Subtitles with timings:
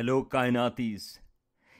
[0.00, 1.02] Hello کائناتیز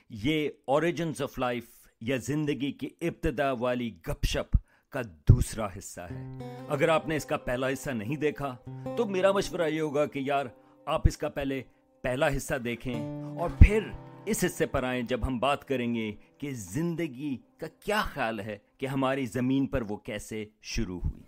[0.09, 1.63] یہ origins of life
[2.01, 4.57] یا زندگی کی ابتدا والی گپ شپ
[4.93, 8.55] کا دوسرا حصہ ہے اگر آپ نے اس کا پہلا حصہ نہیں دیکھا
[8.97, 10.45] تو میرا مشورہ یہ ہوگا کہ یار
[10.87, 11.61] آپ اس کا پہلے
[12.03, 13.89] پہلا حصہ دیکھیں اور پھر
[14.25, 18.57] اس حصے پر آئیں جب ہم بات کریں گے کہ زندگی کا کیا خیال ہے
[18.77, 21.20] کہ ہماری زمین پر وہ کیسے شروع ہوئی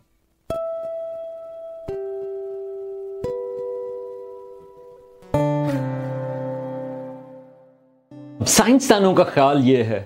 [8.53, 10.03] سائنسدانوں کا خیال یہ ہے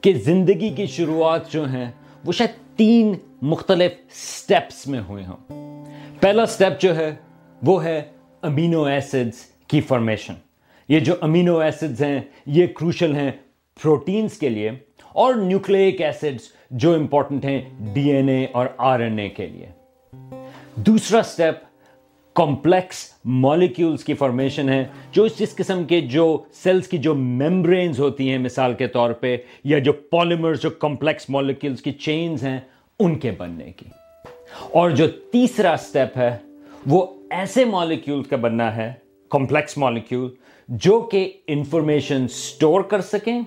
[0.00, 1.90] کہ زندگی کی شروعات جو ہیں،
[2.24, 5.54] وہ شاید تین مختلف سٹیپس میں ہوئے ہوں۔
[6.20, 7.14] پہلا سٹیپ جو ہے،
[7.62, 8.02] وہ ہے
[8.42, 10.34] امینو ایسڈز کی فارمیشن
[10.88, 13.30] یہ جو امینو ایسڈز ہیں، یہ کروشل ہیں
[13.82, 14.70] پروٹینز کے لیے
[15.08, 17.62] اور نیوکلیک ایسڈز جو امپورٹنٹ ہیں
[17.94, 19.66] ڈی این اے اور آر این اے کے لیے۔
[20.74, 21.65] دوسرا سٹیپ
[22.36, 28.00] کمپلیکس مالیکیولز کی فارمیشن ہے جو اس جس قسم کے جو سیلز کی جو میمبرینز
[28.00, 32.60] ہوتی ہیں مثال کے طور پہ، یا جو پالیمرز جو کمپلیکس مالیکیولز کی چینز ہیں،
[32.98, 33.86] ان کے بننے کی۔
[34.72, 36.38] اور جو تیسرا سٹیپ ہے،
[36.86, 38.92] وہ ایسے مالیکیول کا بننا ہے
[39.30, 40.28] کمپلیکس مالیکیول
[40.68, 43.40] جو کہ انفارمیشن سٹور کر سکیں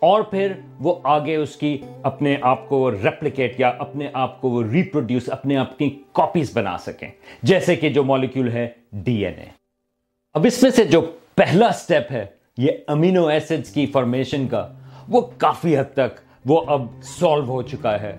[0.00, 4.62] اور پھر وہ آگے اس کی اپنے آپ کو ریپلیکیٹ یا اپنے آپ کو وہ
[4.72, 7.08] ریپروڈیوس اپنے آپ کی کاپیز بنا سکیں۔
[7.42, 9.44] جیسے کہ جو مالیکیول ہے ڈی این اے
[10.34, 11.00] اب اس میں سے جو
[11.34, 12.26] پہلا سٹیپ ہے،
[12.58, 14.68] یہ امینو ایسڈز کی فارمیشن کا،
[15.08, 18.16] وہ کافی حد تک وہ اب سالو ہو چکا ہے۔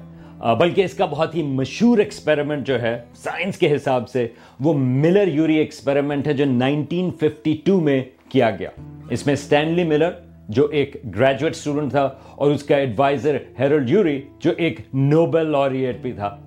[0.60, 4.28] بلکہ اس کا بہت ہی مشہور ایکسپیریمنٹ جو ہے سائنس کے حساب سے،
[4.60, 8.70] وہ ملر یوری ایکسپیریمنٹ ہے جو 1952 میں کیا گیا۔
[9.10, 10.12] اس میں سٹینلی ملر
[10.50, 15.98] جو ایک گریجویٹ اسٹوڈنٹ تھا اور اس کا ایڈوائزر ہیرل یوری جو ایک نوبل لوریٹ
[15.98, 16.40] بھی تھا۔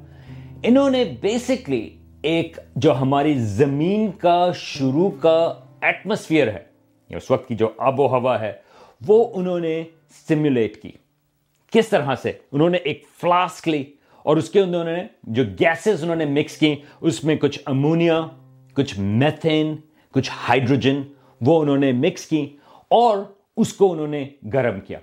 [0.62, 1.90] انہوں نے بیسکلی
[2.22, 8.06] ایک جو ہماری زمین کا، شروع کا ایٹماسفیئر ہے، اس وقت کی جو آب و
[8.06, 8.52] ہوا ہے،
[9.06, 9.82] وہ انہوں نے
[10.28, 10.90] سیمولیٹ کی۔
[11.72, 13.84] کس طرح سے؟ انہوں نے ایک فلاسک لی
[14.22, 18.20] اور اس کے انہوں نے جو گیسز انہوں نے مکس کی، اس میں کچھ امونیا
[18.74, 19.76] کچھ میتھین
[20.12, 21.02] کچھ ہائیڈروجن
[21.40, 22.56] وہ انہوں نے مکس کی
[22.88, 23.18] اور
[23.60, 24.98] اس کو انہوں نے گرم کیا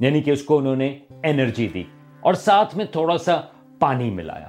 [0.00, 1.84] یعنی کہ اس کو انہوں نے انرجی دی
[2.20, 3.40] اور ساتھ میں تھوڑا سا
[3.78, 4.48] پانی ملایا۔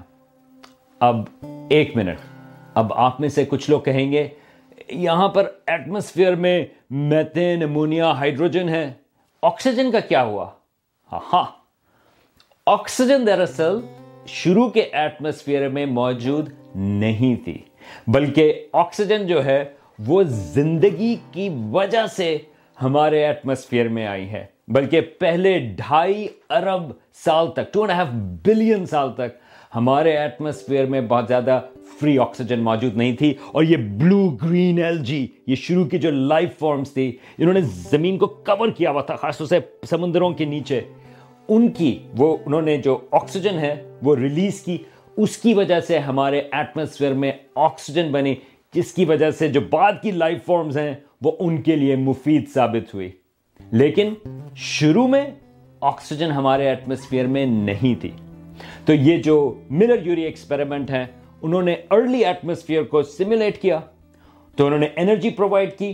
[0.99, 2.17] اب ایک منٹ،
[2.73, 4.27] اب آپ میں سے کچھ لوگ کہیں گے،
[4.89, 8.93] یہاں پر ایٹماسفیئر میں میتین امونیا ہائیڈروجن ہے۔
[9.41, 10.49] آکسیجن کا کیا ہوا؟
[11.11, 11.45] ہاں۔ ہاں
[12.65, 13.79] آکسیجن دراصل
[14.27, 17.57] شروع کے ایٹماسفیئر میں موجود نہیں تھی،
[18.07, 19.65] بلکہ آکسیجن جو ہے
[20.07, 22.37] وہ زندگی کی وجہ سے
[22.81, 28.07] ہمارے ایٹماسفیئر میں آئی ہے۔ بلکہ پہلے ڈھائی ارب سال تک ٹو اینڈ ہاف
[28.45, 29.37] بلین سال تک
[29.75, 31.61] ہمارے ایٹماسفیئر میں بہت زیادہ
[31.99, 36.11] فری آکسیجن موجود نہیں تھی۔ اور یہ بلو گرین ایل جی یہ شروع کی جو
[36.11, 39.59] لائف فارمز تھی، انہوں نے زمین کو کور کیا ہوا تھا، خاص طور سے
[39.89, 40.81] سمندروں کے نیچے۔
[41.47, 44.77] ان کی، وہ انہوں نے جو آکسیجن ہے، وہ ریلیز کی۔
[45.17, 48.35] اس کی وجہ سے ہمارے ایٹماسفیئر میں آکسیجن بنی۔
[48.73, 52.49] جس کی وجہ سے جو بعد کی لائف فارمز ہیں وہ ان کے لیے مفید
[52.53, 53.11] ثابت ہوئی۔
[53.71, 54.13] لیکن
[54.55, 55.25] شروع میں
[55.81, 58.11] آکسیجن ہمارے ایٹماسفیئر میں نہیں تھی۔
[58.85, 61.05] تو یہ جو ملر یوری ایکسپیریمنٹ ہے
[61.41, 63.79] انہوں نے ارلی ایٹماسفیئر کو سیمولیٹ کیا۔
[64.55, 65.93] تو انہوں نے انرجی پرووائڈ کی،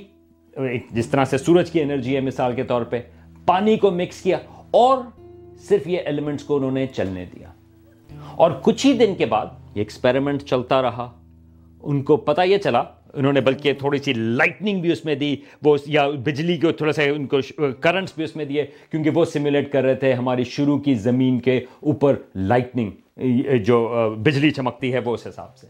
[0.91, 3.01] جس طرح سے سورج کی انرجی ہے مثال کے طور پہ،
[3.45, 4.37] پانی کو مکس کیا
[4.71, 4.97] اور
[5.59, 7.47] صرف یہ ایلیمنٹس کو انہوں نے چلنے دیا۔
[8.35, 11.11] اور کچھ ہی دن کے بعد یہ ایکسپیریمنٹ چلتا رہا۔
[11.83, 12.83] ان کو پتا یہ چلا
[13.13, 16.91] انہوں نے بلکہ تھوڑی سی لائٹننگ بھی اس میں دی، وہ یا بجلی کو تھوڑا
[16.91, 17.37] سا ان کو
[17.81, 21.39] کرنٹس بھی اس میں دیے، کیونکہ وہ سیمولیٹ کر رہے تھے ہماری شروع کی زمین
[21.39, 25.67] کے اوپر لائٹننگ جو بجلی چمکتی ہے وہ اس حساب سے۔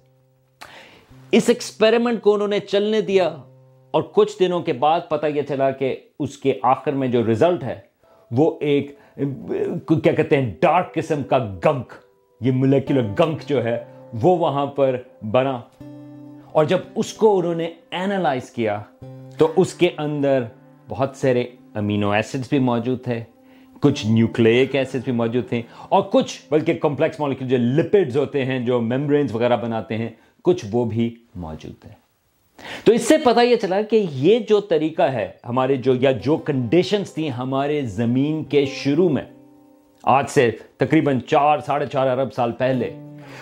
[1.32, 3.28] اس ایکسپیریمنٹ کو انہوں نے چلنے دیا
[3.94, 7.64] اور کچھ دنوں کے بعد پتہ یہ چلا کہ اس کے آخر میں جو ریزلٹ
[7.64, 7.80] ہے،
[8.32, 8.92] وہ ایک،
[10.04, 11.94] کیا کہتے ہیں ڈارک قسم کا گنک
[12.42, 13.78] یہ مولیکولر گنک جو ہے،
[14.22, 14.96] وہ وہاں پر
[15.32, 15.60] بنا۔
[16.54, 18.80] اور جب اس کو انہوں نے اینالائز کیا،
[19.38, 20.44] تو اس کے اندر
[20.90, 23.20] بہت سارے امینو ایسڈز بھی موجود تھے
[23.82, 28.60] کچھ نیوکلیک ایسڈ بھی موجود تھے اور کچھ بلکہ کمپلیکس مالیکول جو لپڈز ہوتے ہیں،
[28.66, 30.10] جو میمبرینز وغیرہ بناتے ہیں،
[30.46, 31.90] کچھ وہ بھی موجود تھے
[32.84, 36.38] تو اس سے پتہ یہ چلا کہ یہ جو طریقہ ہے ہمارے جو، یا جو
[36.38, 39.24] کنڈیشنز تھیں ہمارے زمین کے شروع میں،
[40.04, 42.92] آج سے تقریباً چار، ساڑھے چار ارب سال پہلے،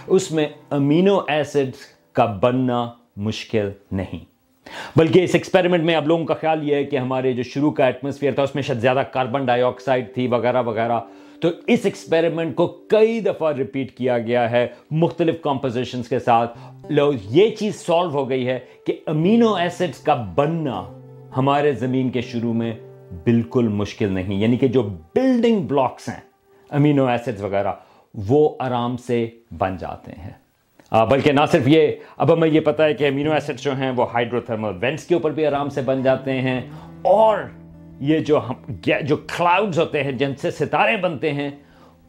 [0.08, 1.76] اس میں امینو ایسڈ
[2.14, 2.86] کا بننا
[3.20, 4.20] مشکل نہیں۔
[4.96, 7.86] بلکہ اس ایکسپیریمنٹ میں اب لوگوں کا خیال یہ ہے کہ ہمارے جو شروع کا
[7.86, 11.00] ایٹماسفیئر تھا، اس میں شاید زیادہ کاربن ڈائی آکسائڈ تھی، وغیرہ وغیرہ۔
[11.42, 16.58] تو اس ایکسپیریمنٹ کو کئی دفعہ ریپیٹ کیا گیا ہے مختلف کمپوزیشنز کے ساتھ۔
[16.90, 21.00] لوگ یہ چیز سالو ہو گئی ہے کہ امینو ایسڈز کا بننا
[21.38, 22.74] ہمارے زمین کے شروع میں
[23.24, 24.82] بالکل مشکل نہیں۔ یعنی کہ جو
[25.16, 26.22] بلڈنگ بلاکس ہیں
[26.70, 27.72] امینو ایسڈ وغیرہ،
[28.14, 30.49] وہ آرام سے بن جاتے ہیں۔
[30.92, 34.12] بلکہ نہ صرف یہ، اب ہمیں یہ پتا ہے کہ امینو ایسڈ جو ہیں وہ
[34.14, 36.62] ہائیڈرو تھرمل وینٹس کے اوپر بھی آرام سے بن جاتے ہیں
[37.02, 37.38] اور
[38.00, 41.50] یہ جو ہم، جو کلاؤڈز ہوتے ہیں جن سے ستارے بنتے ہیں،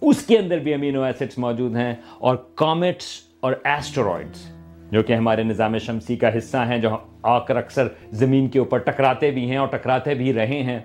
[0.02, 3.06] اس کے اندر بھی امینو ایسڈس موجود ہیں اور کامٹس
[3.40, 4.48] اور ایسٹرائڈس
[4.90, 8.78] جو کہ ہمارے نظام شمسی کا حصہ ہیں، جو آ کر اکثر زمین کے اوپر
[8.78, 10.78] ٹکراتے بھی ہیں اور ٹکراتے بھی رہے ہیں،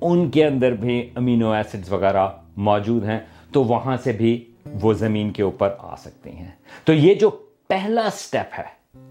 [0.00, 3.18] ان کے اندر بھی امینو ایسڈز وغیرہ موجود ہیں۔
[3.52, 4.32] تو وہاں سے بھی
[4.80, 6.50] وہ زمین کے اوپر آ سکتے ہیں۔
[6.84, 7.30] تو یہ جو
[7.68, 8.64] پہلا سٹیپ ہے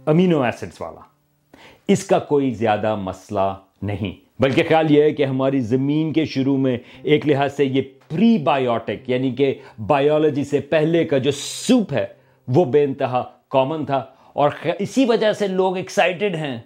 [0.05, 1.01] امینو ایسڈز والا،
[1.87, 6.57] اس کا کوئی زیادہ مسئلہ نہیں۔ بلکہ خیال یہ ہے کہ ہماری زمین کے شروع
[6.57, 9.55] میں ایک لحاظ سے یہ پری بایوٹک یعنی کہ
[9.87, 12.07] بایولوجی سے پہلے کا جو سوپ ہے،
[12.47, 14.49] وہ بے انتہا کامن تھا۔ اور
[14.79, 16.61] اسی وجہ سے لوگ ایکسائٹڈ ہیں۔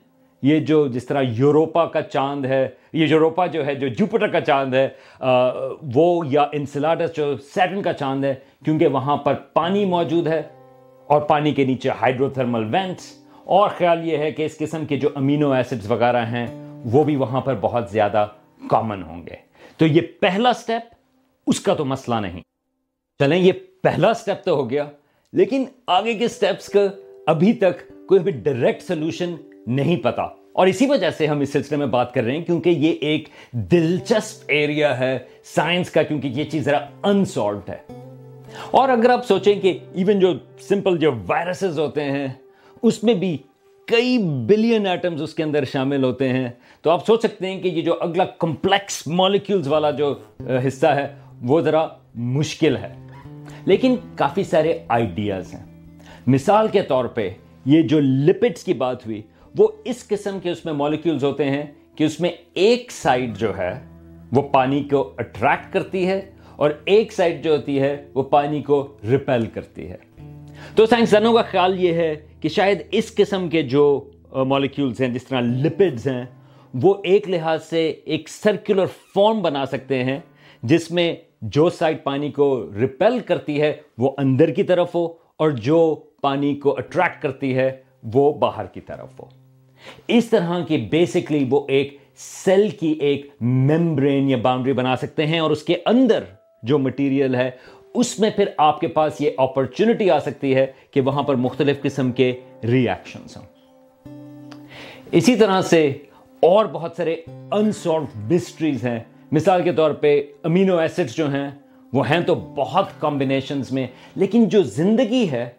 [0.46, 4.42] یہ جو جس طرح یوروپا کا چاند ہے، یہ یوروپا جو ہے، جو جوپٹر کا
[4.42, 4.88] چاند ہے
[5.96, 8.34] وہ یا انسلاڈس جو سیٹن کا چاند ہے،
[8.66, 10.42] کیونکہ وہاں پر پانی موجود ہے
[11.10, 13.12] اور پانی کے نیچے ہائیڈرو تھرمل وینٹس،
[13.46, 16.46] اور خیال یہ ہے کہ اس قسم کے جو امینو ایسڈز وغیرہ ہیں،
[16.92, 18.26] وہ بھی وہاں پر بہت زیادہ
[18.70, 19.36] کامن ہوں گے۔
[19.78, 20.94] تو یہ پہلا سٹیپ
[21.48, 22.42] اس کا تو مسئلہ نہیں۔
[23.20, 23.52] چلیں، یہ
[23.84, 24.86] پہلا سٹیپ تو ہو گیا،
[25.34, 26.88] لیکن آگے کے سٹیپس کا
[27.28, 29.36] ابھی تک کوئی بھی ڈائریکٹ سولوشن
[29.68, 30.24] نہیں پتا۔
[30.54, 33.30] اور اسی وجہ سے ہم اس سلسلے میں بات کر رہے ہیں کیونکہ یہ ایک
[33.52, 37.78] دلچسپ ایریا ہے سائنس کا، کیونکہ یہ چیز ذرا انسالوڈ ہے۔
[38.72, 42.28] اور اگر آپ سوچیں کہ ایون جو سمپل جو وائرسز ہوتے ہیں،
[42.84, 43.38] اس میں بھی
[43.86, 46.50] کئی بلین ایٹمز اس کے اندر شامل ہوتے ہیں۔
[46.82, 51.08] تو آپ سوچ سکتے ہیں کہ یہ جو اگلا کمپلیکس مالیکیولز والا جو حصہ ہے،
[51.44, 52.94] وہ ذرا مشکل ہے۔
[53.66, 55.66] لیکن کافی سارے آئیڈیاز ہیں۔
[56.28, 57.30] مثال کے طور پہ
[57.66, 59.22] یہ جو لپڈز کی بات ہوئی
[59.58, 61.64] وہ اس قسم کے اس میں مالیکیولز ہوتے ہیں
[61.96, 63.74] کہ اس میں ایک سائڈ جو ہے
[64.32, 68.88] وہ پانی کو اٹریکٹ کرتی ہے اور ایک سائڈ جو ہوتی ہے وہ پانی کو
[69.10, 69.98] ریپیل کرتی ہے۔
[70.76, 75.24] تو سائنسدانوں کا خیال یہ ہے کہ شاید اس قسم کے جو مالیکیولز ہیں، جس
[75.24, 76.26] طرح لپڈز ہیں،
[76.74, 80.20] وہ ایک لحاظ سے ایک سرکولر فارم بنا سکتے ہیں،
[80.64, 85.06] جس میں جو سائڈ پانی کو ریپیل کرتی ہے وہ اندر کی طرف ہو
[85.38, 87.72] اور جو پانی کو اٹریکٹ کرتی ہے
[88.14, 89.45] وہ باہر کی طرف ہو۔
[90.08, 95.40] اس طرح کی بیسکلی وہ ایک سیل کی ایک ممبرین یا باؤنڈری بنا سکتے ہیں
[95.40, 96.24] اور اس کے اندر
[96.64, 97.52] جو مٹیریل ہے،
[97.94, 101.82] اس میں پھر آپ کے پاس یہ اپرچونٹی آ سکتی ہے کہ وہاں پر مختلف
[101.82, 103.46] قسم کے ری ایکشنز ہوں۔
[105.12, 105.98] اسی طرح سے
[106.40, 107.16] اور بہت سارے
[107.52, 109.00] انسالوڈ مسٹریز ہیں۔
[109.32, 111.52] مثال کے طور پہ امینو ایسڈ جو ہیں،
[111.94, 115.50] وہ ہیں تو بہت کمبینیشنز میں، لیکن جو زندگی ہے،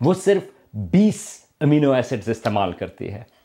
[0.00, 0.42] وہ صرف
[0.74, 3.37] بیس امینو ایسڈز استعمال کرتی ہے۔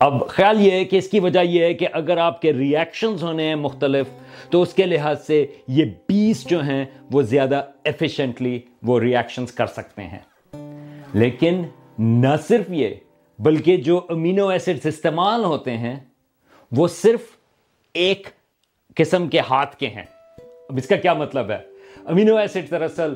[0.00, 2.76] اب خیال یہ ہے کہ اس کی وجہ یہ ہے کہ اگر آپ کے ری
[2.76, 4.06] ایکشنز ہونے ہیں مختلف،
[4.50, 9.52] تو اس کے لحاظ سے یہ بیس جو ہیں، وہ زیادہ ایفیشنٹلی وہ ری ایکشنز
[9.52, 10.18] کر سکتے ہیں۔
[11.12, 11.62] لیکن
[11.98, 12.88] نہ صرف یہ،
[13.38, 15.96] بلکہ جو امینو ایسڈز استعمال ہوتے ہیں،
[16.72, 17.20] وہ صرف
[17.94, 18.28] ایک
[18.94, 20.04] قسم کے ہاتھ کے ہیں۔
[20.40, 21.58] اب اس کا کیا مطلب ہے؟
[22.04, 23.14] امینو ایسڈ دراصل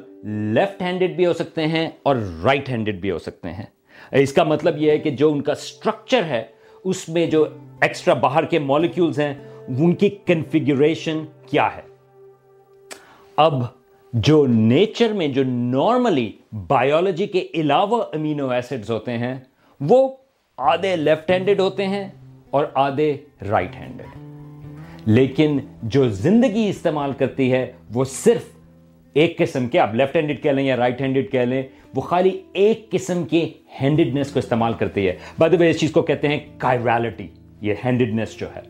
[0.55, 3.67] لیفٹ ہینڈڈ بھی ہو سکتے ہیں اور رائٹ ہینڈڈ بھی ہو سکتے ہیں۔
[4.13, 6.45] اس کا مطلب یہ ہے کہ جو ان کا سٹرکچر ہے
[6.85, 7.45] اس میں جو
[7.83, 9.33] ایکسٹرا باہر کے مالیکیولز ہیں،
[9.69, 11.83] ان کی کنفیگریشن کیا ہے؟
[13.39, 13.63] اب
[14.13, 16.31] جو نیچر میں جو نارملی
[16.69, 19.35] بایولوجی کے علاوہ امینو ایسڈز ہوتے ہیں،
[19.81, 20.09] وہ
[20.59, 22.09] آدھے لیفٹ ہینڈڈ ہوتے ہیں
[22.51, 23.17] اور آدھے
[23.51, 28.53] رائٹ ہینڈڈ لیکن جو زندگی استعمال کرتی ہے، وہ صرف
[29.17, 31.63] ایک قسم کے، آپ لیفٹ ہینڈڈ کہہ لیں یا رائٹ ہینڈڈ کہہ لیں
[31.95, 33.49] وہ خالی ایک قسم کے
[33.81, 37.27] ہینڈڈنس کو استعمال کرتی ہے۔ بعد اس چیز کو کہتے ہیں کائرالٹی
[37.61, 38.61] یہ ہینڈڈنس جو ہے۔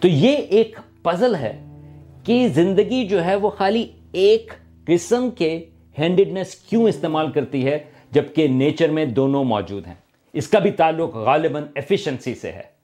[0.00, 1.64] تو یہ ایک پزل ہے
[2.24, 4.52] کہ زندگی جو ہے وہ خالی ایک
[4.86, 5.64] قسم کے
[5.98, 7.78] ہینڈڈنس کیوں استعمال کرتی ہے،
[8.10, 9.94] جبکہ نیچر میں دونوں موجود ہیں۔
[10.32, 12.78] اس کا بھی تعلق غالباً ایفیشنسی سے ہے۔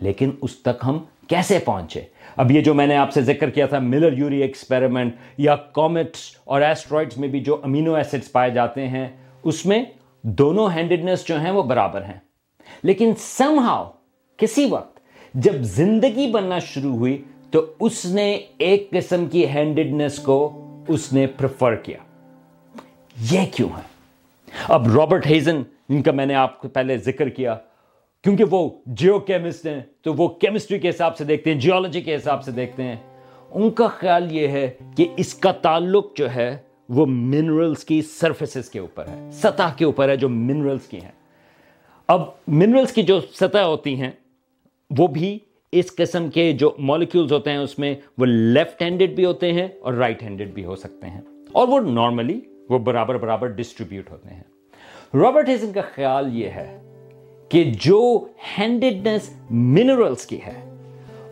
[0.00, 0.98] لیکن اس تک ہم
[1.30, 2.00] کیسے پہنچے؟
[2.36, 6.20] اب یہ جو میں نے آپ سے ذکر کیا تھا، ملر یوری ایکسپیریمنٹ یا کومٹس
[6.44, 9.08] اور ایسٹرائڈز میں بھی جو امینو ایسڈز پائے جاتے ہیں،
[9.42, 9.84] اس میں
[10.22, 12.18] دونوں ہینڈڈنس جو ہیں وہ برابر ہیں۔
[12.82, 13.90] لیکن سم ہاؤ
[14.36, 15.00] کسی وقت
[15.34, 21.26] جب زندگی بننا شروع ہوئی، تو اس نے ایک قسم کی ہینڈڈنس کو اس نے
[21.26, 21.98] پریفر کیا۔
[23.30, 23.82] یہ کیوں ہے؟
[24.68, 27.56] اب رابرٹ ہیزن جن کا میں نے آپ کو پہلے ذکر کیا
[28.24, 32.16] کیونکہ وہ جیو کیمسٹ ہیں، تو وہ کیمسٹری کے حساب سے دیکھتے ہیں جیولوجی کے
[32.16, 32.96] حساب سے دیکھتے ہیں۔
[33.50, 36.56] ان کا خیال یہ ہے کہ اس کا تعلق جو ہے،
[36.88, 41.12] وہ منرلز کی سرفیسز کے اوپر ہے، سطح کے اوپر ہے جو منرلز کی ہیں۔
[42.06, 44.10] اب منرلز کی جو سطح ہوتی ہیں،
[44.98, 45.38] وہ بھی
[45.72, 49.68] اس قسم کے جو مالیکولز ہوتے ہیں، اس میں وہ لیفٹ ہینڈڈ بھی ہوتے ہیں
[49.80, 51.20] اور رائٹ ہینڈڈ بھی ہو سکتے ہیں۔
[51.52, 54.42] اور وہ نارملی وہ برابر برابر ڈسٹریبیوٹ ہوتے ہیں۔
[55.14, 56.89] رابرٹ ہیزن کا خیال یہ ہے
[57.50, 58.26] کہ جو
[58.58, 60.60] ہینڈڈنس منرلز کی ہے،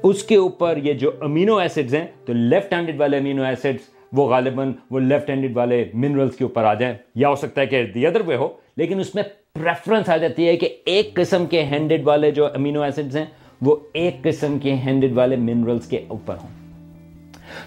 [0.02, 4.28] اس کے اوپر یہ جو امینو ایسڈز ہیں، تو لیفٹ ہینڈڈ والے امینو ایسڈز، وہ
[4.28, 7.84] غالباً وہ لیفٹ ہینڈڈ والے منرلز کے اوپر آ جائیں، یا ہو سکتا ہے کہ
[7.86, 9.22] دی ادر وے ہو، لیکن اس میں
[9.54, 13.26] پریفرنس آ جاتی ہے کہ ایک قسم کے ہینڈڈ والے جو امینو ایسڈز ہیں،
[13.60, 16.56] وہ ایک قسم کے ہینڈڈ والے منرلز کے اوپر ہوں۔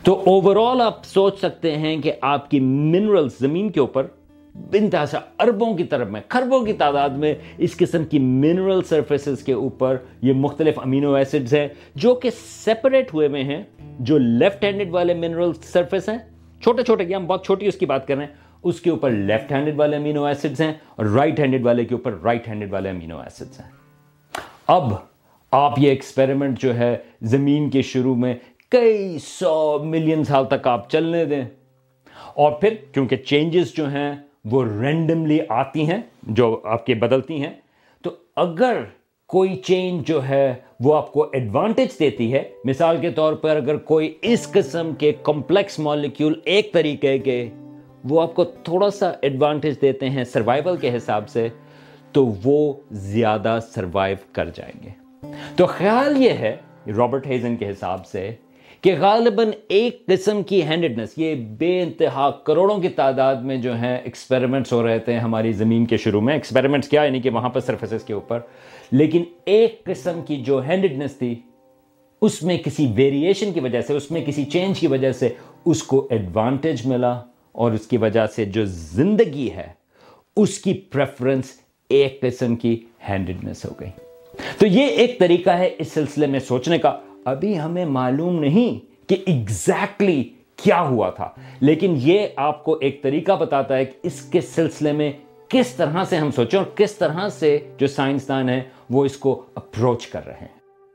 [0.03, 4.07] تو اوور آل آپ سوچ سکتے ہیں کہ آپ کی منرلز زمین کے اوپر
[4.55, 9.53] بنتہا اربوں کی طرف میں خربوں کی تعداد میں اس قسم کی منرل سرفیسز کے
[9.53, 13.63] اوپر یہ مختلف امینو ایسڈز ہیں، جو کہ سیپریٹ ہوئے میں ہیں،
[13.99, 16.17] جو لیفٹ ہینڈڈ والے منرل سرفیس ہیں۔
[16.61, 19.09] چھوٹے چھوٹے کی ہم بہت چھوٹی اس کی بات کر رہے ہیں۔ اس کے اوپر
[19.09, 22.89] لیفٹ ہینڈڈ والے امینو ایسڈز ہیں اور رائٹ ہینڈڈ والے کے اوپر رائٹ ہینڈڈ والے
[22.89, 23.71] امینو ایسڈز ہیں۔
[24.67, 24.93] اب
[25.51, 28.35] آپ یہ ایکسپیریمنٹ جو ہے زمین کے شروع میں
[28.69, 31.45] کئی سو ملین سال تک آپ چلنے دیں۔
[32.35, 34.15] اور پھر کیونکہ چینجز جو ہیں
[34.45, 37.53] وہ رینڈملی آتی ہیں، جو آپ کے بدلتی ہیں۔
[38.01, 38.81] تو اگر
[39.27, 43.77] کوئی چینج جو ہے وہ آپ کو ایڈوانٹیج دیتی ہے، مثال کے طور پر اگر
[43.77, 47.49] کوئی اس قسم کے کمپلیکس مالیکیول ایک طریقے کے
[48.03, 51.47] وہ آپ کو تھوڑا سا ایڈوانٹیج دیتے ہیں سروائیول کے حساب سے،
[52.11, 54.89] تو وہ زیادہ سروائیو کر جائیں گے۔
[55.55, 56.55] تو خیال یہ ہے
[56.97, 58.31] رابرٹ ہیزن کے حساب سے
[58.81, 63.97] کہ غالباً ایک قسم کی ہینڈڈنس یہ بے انتہا کروڑوں کی تعداد میں جو ہیں
[63.97, 67.59] ایکسپیریمنٹس ہو رہے تھے ہماری زمین کے شروع میں۔ ایکسپیریمنٹس کیا یعنی کہ وہاں پر
[67.59, 68.39] سرفیسز کے اوپر۔
[68.91, 71.35] لیکن ایک قسم کی جو ہینڈڈنس تھی،
[72.21, 75.29] اس میں کسی ویریشن کی وجہ سے، اس میں کسی چینج کی وجہ سے
[75.65, 77.21] اس کو ایڈوانٹیج ملا
[77.51, 79.67] اور اس کی وجہ سے جو زندگی ہے،
[80.37, 81.45] اس کی پریفرنس
[81.89, 83.89] ایک قسم کی ہینڈڈنس ہو گئی۔
[84.57, 89.17] تو یہ ایک طریقہ ہے اس سلسلے میں سوچنے کا۔ ابھی ہمیں معلوم نہیں کہ
[89.25, 90.23] ایگزیکٹلی
[90.55, 94.91] کیا ہوا تھا۔ لیکن یہ آپ کو ایک طریقہ بتاتا ہے کہ اس کے سلسلے
[94.91, 95.11] میں
[95.47, 99.45] کس طرح سے ہم سوچیں اور کس طرح سے جو سائنسدان ہیں وہ اس کو
[99.55, 100.47] اپروچ کر رہے ہیں۔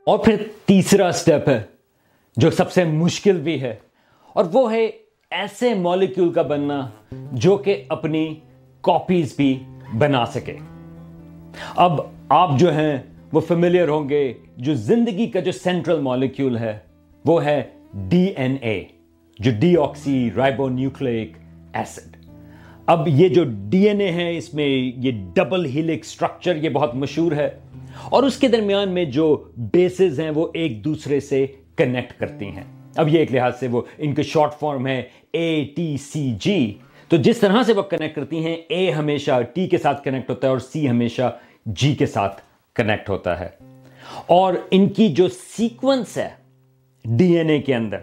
[0.05, 1.63] اور پھر تیسرا سٹیپ ہے
[2.37, 3.75] جو سب سے مشکل بھی ہے،
[4.33, 4.89] اور وہ ہے
[5.31, 6.89] ایسے مولیکیول کا بننا
[7.31, 8.35] جو کہ اپنی
[8.81, 9.59] کاپیز بھی
[9.97, 10.57] بنا سکے۔
[11.75, 12.97] اب آپ جو ہیں
[13.33, 14.21] وہ فیملیئر ہوں گے
[14.57, 16.77] جو زندگی کا جو سینٹرل مالیکیول ہے،
[17.25, 17.61] وہ ہے
[18.09, 18.83] ڈی این اے،
[19.39, 21.37] جو deoxyribonucleic
[21.73, 22.15] acid
[22.87, 26.95] اب یہ جو ڈی این اے ہے اس میں یہ ڈبل ہیلک سٹرکچر یہ بہت
[26.95, 27.49] مشہور ہے،
[28.11, 29.35] اور اس کے درمیان میں جو
[29.73, 31.45] بیسز ہیں، وہ ایک دوسرے سے
[31.77, 32.63] کنیکٹ کرتی ہیں۔
[32.95, 36.73] اب یہ ایک لحاظ سے وہ ان کے شارٹ فارم ہے اے ٹی سی جی
[37.11, 40.47] تو جس طرح سے وہ کنیکٹ کرتی ہیں اے ہمیشہ ٹی کے ساتھ کنیکٹ ہوتا
[40.47, 42.41] ہے اور سی ہمیشہ جی کے ساتھ
[42.77, 43.49] کنیکٹ ہوتا ہے۔
[44.25, 46.29] اور ان کی جو سیکوینس ہے
[47.05, 47.97] ڈی این اے کے اندر،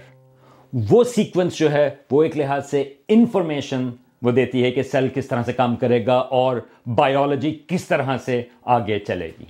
[0.91, 3.91] وہ سیکوینس جو ہے، وہ ایک لحاظ سے انفارمیشن
[4.23, 8.19] وہ دیتی ہے کہ سیل کس طرح سے کام کرے گا اور بایولوجی کس طرح
[8.19, 9.45] سے آگے چلے گی۔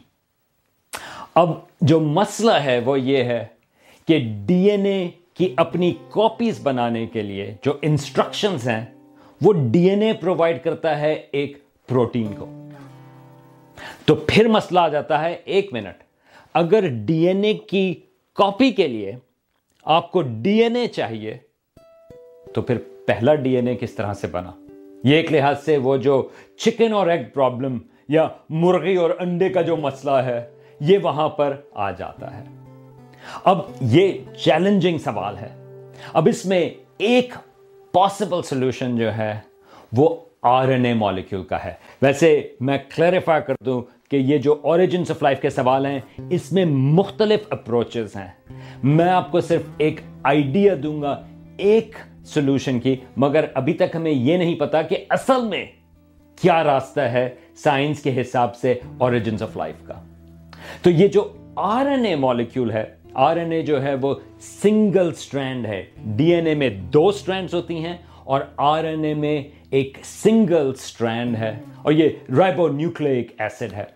[1.35, 1.51] اب
[1.81, 3.47] جو مسئلہ ہے، وہ یہ ہے
[4.09, 8.85] کہ ڈی این اے کی اپنی کاپیز بنانے کے لیے جو انسٹرکشنز ہیں،
[9.43, 12.64] وہ ڈی این اے پرووائڈ کرتا ہے ایک پروٹین کو۔
[14.05, 16.03] تو پھر مسئلہ آ جاتا ہے ایک منٹ۔
[16.55, 18.01] اگر ڈی این اے کی
[18.35, 19.13] کاپی کے لیے
[19.85, 21.37] آپ کو ڈی این اے چاہیے،
[22.55, 24.51] تو پھر پہلا ڈی این اے کس طرح سے بنا؟
[25.05, 29.63] یہ ایک لحاظ سے وہ جو چکن اور ایگ پرابلم یا مرغی اور انڈے کا
[29.63, 32.45] جو مسئلہ ہے، یہ وہاں پر آ جاتا ہے۔
[33.45, 34.13] اب یہ
[34.45, 35.81] چیلنجنگ سوال ہے۔
[36.13, 37.35] اب اس میں ایک
[37.93, 39.41] پاسبل سولوشن جو ہے،
[39.93, 43.83] وہ آر این اے مالیکیول کا ہے۔ ویسے میں کلیریفائی کر دوں
[44.15, 45.99] کہ یہ جو اوریجنس آف لائف کے سوال ہیں،
[46.31, 48.31] اس میں مختلف اپروچز ہیں۔
[48.83, 51.23] میں آپ کو صرف ایک آئیڈیا دوں گا،
[51.57, 55.67] ایک سولوشن کی، مگر ابھی تک ہمیں یہ نہیں پتا کہ اصل میں
[56.43, 59.95] کیا راستہ ہے سائنس کے حساب سے اوریجنس آف لائف کا۔
[60.83, 65.15] تو یہ جو آر این اے مالیکیول ہے آر این اے جو ہے وہ سنگل
[65.15, 69.43] سٹرینڈ ہے۔ ڈی این اے میں دو سٹرینڈز ہوتی ہیں اور آر این اے میں
[69.71, 73.94] ایک سنگل سٹرینڈ ہے۔ اور یہ رائبو نیوکلک ایسڈ ہے۔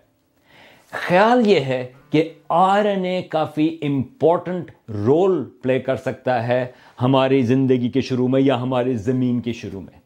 [0.91, 6.65] خیال یہ ہے کہ آر این اے کافی امپورٹنٹ رول پلے کر سکتا ہے
[7.01, 9.99] ہماری زندگی کے شروع میں یا ہماری زمین کے شروع میں۔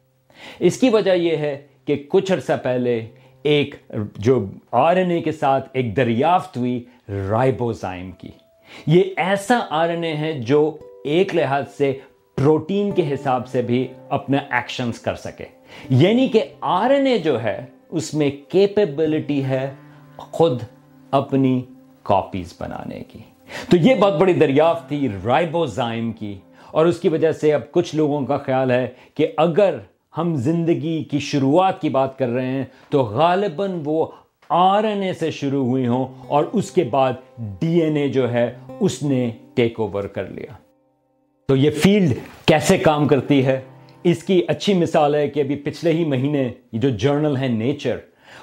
[0.58, 3.06] اس کی وجہ یہ ہے کہ کچھ عرصہ پہلے
[3.42, 3.74] ایک
[4.18, 6.84] جو آر این اے کے ساتھ ایک دریافت ہوئی،
[7.28, 8.28] رائبوزائم کی۔
[8.86, 11.98] یہ ایسا آر این اے ہے جو ایک لحاظ سے
[12.36, 15.44] پروٹین کے حساب سے بھی اپنا ایکشنز کر سکے۔
[15.90, 19.74] یعنی کہ آر این اے جو ہے، اس میں کیپیبلٹی ہے
[20.16, 20.62] خود
[21.14, 21.62] اپنی
[22.02, 23.18] کاپیز بنانے کی۔
[23.70, 26.38] تو یہ بہت بڑی دریافت تھی رائبوزائم کی۔
[26.70, 29.78] اور اس کی وجہ سے اب کچھ لوگوں کا خیال ہے کہ اگر
[30.18, 34.06] ہم زندگی کی شروعات کی بات کر رہے ہیں، تو غالباً وہ
[34.48, 38.32] آر این اے سے شروع ہوئی ہوں اور اس کے بعد ڈی این اے جو
[38.32, 40.52] ہے، اس نے ٹیک اوور کر لیا۔
[41.48, 43.60] تو یہ فیلڈ کیسے کام کرتی ہے؟
[44.02, 47.96] اس کی اچھی مثال ہے کہ ابھی پچھلے ہی مہینے جو جرنل ہے نیچر،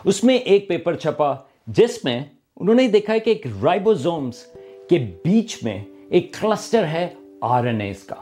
[0.04, 1.34] اس میں ایک پیپر چھپا
[1.68, 2.20] جس میں
[2.58, 4.34] انہوں نے دیکھا ہے کہ ایک رائبوزومز
[4.90, 7.10] کے بیچ میں ایک کلسٹر ہے
[7.42, 8.16] آر این ایز کا۔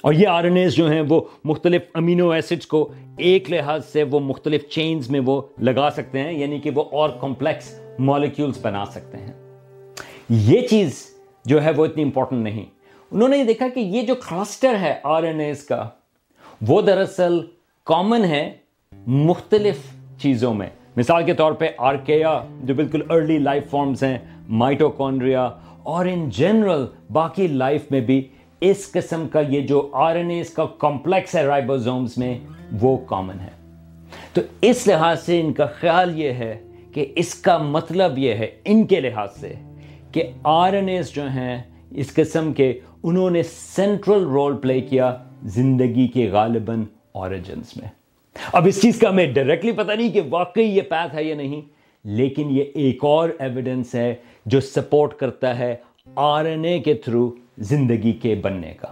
[0.00, 4.02] اور یہ آر این ایز جو ہیں وہ مختلف امینو ایسڈز کو ایک لحاظ سے
[4.02, 8.84] وہ مختلف چینز میں وہ لگا سکتے ہیں یعنی کہ وہ اور کمپلیکس مالیکیولز بنا
[8.84, 9.32] سکتے ہیں۔
[10.28, 12.64] یہ چیز جو ہے وہ اتنی امپورٹنٹ نہیں۔
[13.10, 15.88] انہوں نے یہ دیکھا کہ یہ جو کلسٹر ہے آر این ایز کا،
[16.68, 17.40] وہ دراصل
[17.84, 18.52] کامن ہے
[19.06, 19.76] مختلف
[20.18, 24.18] چیزوں میں۔ مثال کے طور پہ آرکیا جو بالکل ارلی لائف فارمز ہیں
[24.48, 25.50] مائٹوکونڈریا
[25.82, 28.28] اور ان جنرل باقی لائف میں بھی
[28.60, 32.38] اس قسم کا یہ جو آر این ایز کا کمپلیکس ہے رائبوزومز میں،
[32.80, 33.50] وہ کامن ہے۔
[34.32, 38.48] تو اس لحاظ سے ان کا خیال یہ ہے کہ اس کا مطلب یہ ہے،
[38.64, 39.54] ان کے لحاظ سے
[40.12, 45.16] کہ آر این ایز جو ہیں، اس قسم کے انہوں نے سینٹرل رول پلے کیا
[45.42, 46.82] زندگی کے غالباً
[47.12, 48.01] اوریجنز میں۔
[48.52, 51.60] اب اس چیز کا ہمیں ڈائریکٹلی پتہ نہیں کہ واقعی یہ پیتھ ہے یا نہیں،
[52.04, 54.14] لیکن یہ ایک اور ایویڈنس ہے
[54.46, 55.76] جو سپورٹ کرتا ہے
[56.14, 58.88] آر این اے کے تھرو زندگی کے بننے کا۔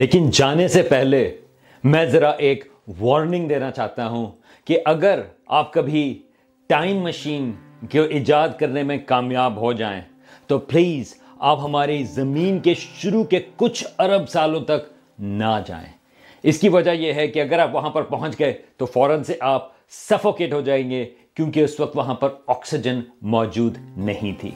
[0.00, 1.36] لیکن جانے سے پہلے
[1.84, 2.64] میں ذرا ایک
[3.00, 4.26] وارننگ دینا چاہتا ہوں
[4.64, 6.22] کہ اگر آپ کبھی
[6.66, 7.52] ٹائم مشین
[7.90, 10.00] کے ایجاد کرنے میں کامیاب ہو جائیں،
[10.46, 14.88] تو پلیز آپ ہماری زمین کے شروع کے کچھ ارب سالوں تک
[15.18, 15.97] نہ جائیں۔
[16.42, 19.34] اس کی وجہ یہ ہے کہ اگر آپ وہاں پر پہنچ گئے تو فوراً سے
[19.40, 21.04] آپ سفوکیٹ ہو جائیں گے
[21.34, 24.50] کیونکہ اس وقت وہاں پر آکسیجن موجود نہیں تھی۔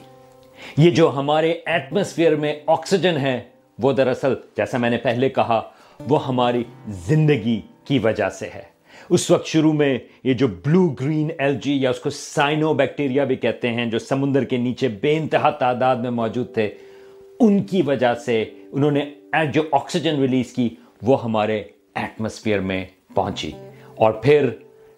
[0.77, 3.39] یہ جو ہمارے ایٹماسفیئر میں آکسیجن ہے،
[3.79, 5.61] وہ دراصل جیسا میں نے پہلے کہا،
[6.09, 8.61] وہ ہماری زندگی کی وجہ سے ہے۔
[9.09, 13.23] اس وقت شروع میں یہ جو بلو گرین ایل جی یا اس کو سائنو بیکٹیریا
[13.23, 16.69] بھی کہتے ہیں، جو سمندر کے نیچے بے انتہا تعداد میں موجود تھے،
[17.39, 19.09] ان کی وجہ سے انہوں نے
[19.53, 20.69] جو آکسیجن ریلیز کی
[21.03, 21.63] وہ ہمارے
[21.95, 22.85] ایٹماسفیئر میں
[23.15, 23.51] پہنچی۔
[23.95, 24.49] اور پھر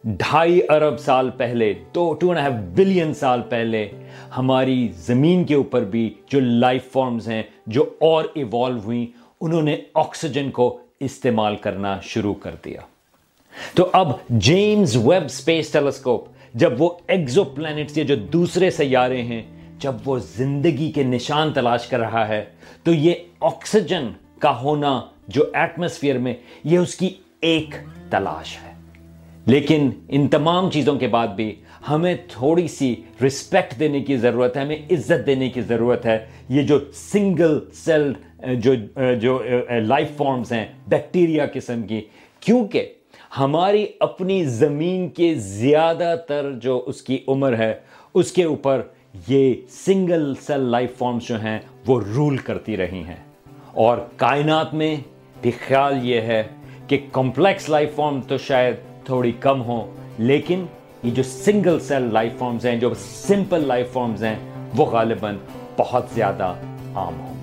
[0.03, 3.89] ڈھائی ارب سال پہلے، دو ٹو اینڈ ہیف بلین سال پہلے،
[4.37, 9.05] ہماری زمین کے اوپر بھی جو لائف فارمز ہیں، جو اور ایوالو ہوئیں،
[9.41, 12.81] انہوں نے آکسیجن کو استعمال کرنا شروع کر دیا۔
[13.75, 19.43] تو اب جیمز ویب سپیس ٹیلیسکوپ جب وہ ایگزو پلانٹس یا جو دوسرے سیارے ہیں،
[19.79, 22.45] جب وہ زندگی کے نشان تلاش کر رہا ہے،
[22.83, 24.07] تو یہ آکسیجن
[24.39, 26.33] کا ہونا جو ایٹماسفیئر میں
[26.63, 27.09] یہ اس کی
[27.41, 27.75] ایک
[28.09, 28.75] تلاش ہے۔
[29.45, 31.55] لیکن ان تمام چیزوں کے بعد بھی
[31.89, 36.61] ہمیں تھوڑی سی رسپیکٹ دینے کی ضرورت ہے، ہمیں عزت دینے کی ضرورت ہے۔ یہ
[36.61, 38.13] جو سنگل سیل
[38.55, 38.73] جو
[39.21, 42.01] جو لائف فارمز ہیں بیکٹیریا قسم کی،
[42.39, 42.93] کیونکہ
[43.37, 47.73] ہماری اپنی زمین کے زیادہ تر جو اس کی عمر ہے،
[48.13, 48.81] اس کے اوپر
[49.27, 53.25] یہ سنگل سیل لائف فارمز جو ہیں، وہ رول کرتی رہی ہیں۔
[53.73, 54.95] اور کائنات میں
[55.45, 56.43] بھی خیال یہ ہے
[56.87, 60.65] کہ کمپلیکس لائف فارم تو شاید تھوڑی کم ہو لیکن
[61.03, 64.35] یہ جو سنگل سیل لائف فارمز ہیں، جو سمپل لائف فارمز ہیں،
[64.77, 65.37] وہ غالباً
[65.77, 66.53] بہت زیادہ
[66.95, 67.34] عام ہوں۔